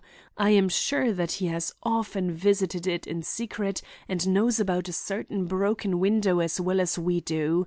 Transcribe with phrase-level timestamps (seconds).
[0.39, 4.93] I am sure that he has often visited it in secret and knows about a
[4.93, 7.59] certain broken window as well as we do.